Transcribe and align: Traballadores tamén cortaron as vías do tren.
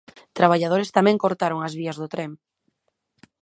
Traballadores 0.37 0.93
tamén 0.97 1.21
cortaron 1.23 1.59
as 1.67 1.73
vías 1.79 1.99
do 2.01 2.07
tren. 2.13 2.31